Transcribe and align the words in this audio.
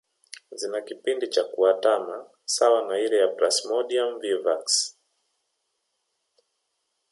Zina 0.55 0.81
kipindi 0.81 1.27
cha 1.27 1.43
kuatama 1.43 2.29
sawa 2.45 2.87
na 2.87 2.99
ile 2.99 3.17
ya 3.17 3.27
Plasmodium 3.27 4.19
vivax 4.19 4.97